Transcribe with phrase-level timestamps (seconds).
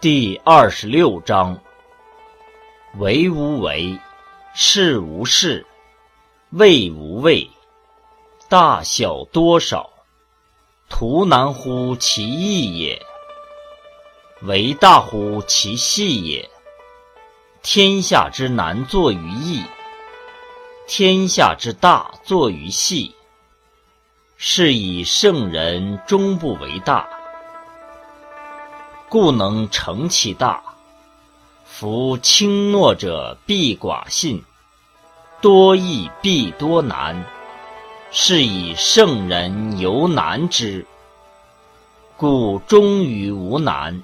[0.00, 1.60] 第二十六章：
[2.96, 3.98] 为无为，
[4.54, 5.66] 事无事，
[6.52, 7.50] 畏无畏，
[8.48, 9.90] 大小多少，
[10.88, 13.02] 图难乎其易也，
[14.40, 16.48] 为大乎其细也。
[17.62, 19.62] 天下之难作于易，
[20.88, 23.14] 天下之大作于细。
[24.38, 27.19] 是以圣人终不为大。
[29.10, 30.62] 故能成其大。
[31.64, 34.42] 夫轻诺者必寡信，
[35.42, 37.26] 多易必多难。
[38.12, 40.86] 是以圣人犹难之。
[42.16, 44.02] 故终于无难。